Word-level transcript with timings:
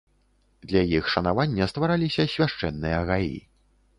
Для 0.71 0.81
іх 0.99 1.09
шанавання 1.15 1.67
ствараліся 1.73 2.25
свяшчэнныя 2.33 2.97
гаі. 3.11 3.37